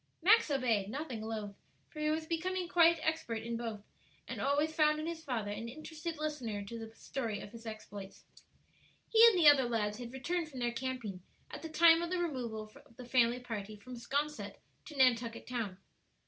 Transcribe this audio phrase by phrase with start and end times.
[0.23, 1.53] Max obeyed, nothing loath,
[1.91, 3.81] for he was becoming quite expert in both,
[4.27, 8.25] and always found in his father an interested listener to the story of his exploits.
[9.09, 12.17] He and the other lads had returned from their camping at the time of the
[12.17, 15.77] removal of the family party from 'Sconset to Nantucket Town.